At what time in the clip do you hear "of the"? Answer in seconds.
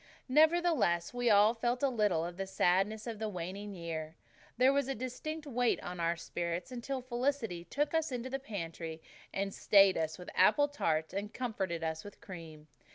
2.25-2.47, 3.05-3.29